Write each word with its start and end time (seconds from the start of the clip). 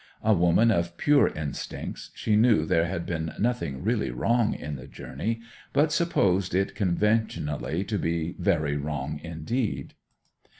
A 0.23 0.33
woman 0.33 0.71
of 0.71 0.97
pure 0.97 1.27
instincts, 1.27 2.09
she 2.15 2.35
knew 2.35 2.65
there 2.65 2.87
had 2.87 3.05
been 3.05 3.33
nothing 3.37 3.83
really 3.83 4.09
wrong 4.09 4.55
in 4.55 4.75
the 4.75 4.87
journey, 4.87 5.41
but 5.73 5.91
supposed 5.91 6.55
it 6.55 6.73
conventionally 6.73 7.83
to 7.83 7.99
be 7.99 8.33
very 8.39 8.77
wrong 8.77 9.19
indeed. 9.23 9.93